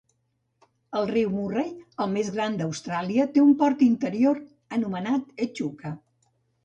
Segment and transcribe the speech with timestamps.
[1.01, 1.67] El riu Murray,
[2.05, 4.41] el més gran d'Austràlia, té un port interior
[4.79, 5.93] anomenat Echuca.